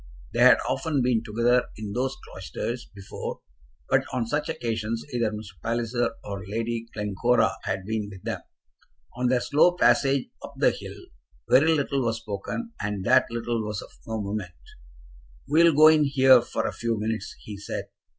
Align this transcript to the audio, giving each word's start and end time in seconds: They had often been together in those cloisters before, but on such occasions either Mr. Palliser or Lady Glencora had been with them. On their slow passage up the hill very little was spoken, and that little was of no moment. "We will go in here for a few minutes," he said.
They 0.33 0.39
had 0.39 0.57
often 0.67 1.03
been 1.03 1.21
together 1.23 1.67
in 1.77 1.93
those 1.93 2.17
cloisters 2.25 2.89
before, 2.95 3.41
but 3.87 4.03
on 4.11 4.25
such 4.25 4.49
occasions 4.49 5.05
either 5.13 5.29
Mr. 5.29 5.61
Palliser 5.61 6.15
or 6.23 6.43
Lady 6.47 6.87
Glencora 6.91 7.51
had 7.65 7.85
been 7.85 8.09
with 8.09 8.23
them. 8.23 8.41
On 9.15 9.27
their 9.27 9.41
slow 9.41 9.73
passage 9.77 10.31
up 10.43 10.55
the 10.57 10.71
hill 10.71 10.97
very 11.47 11.71
little 11.75 12.01
was 12.03 12.17
spoken, 12.17 12.73
and 12.81 13.05
that 13.05 13.27
little 13.29 13.63
was 13.63 13.83
of 13.83 13.91
no 14.07 14.19
moment. 14.19 14.55
"We 15.47 15.63
will 15.63 15.75
go 15.75 15.87
in 15.89 16.05
here 16.05 16.41
for 16.41 16.65
a 16.65 16.73
few 16.73 16.99
minutes," 16.99 17.35
he 17.39 17.57
said. 17.57 17.85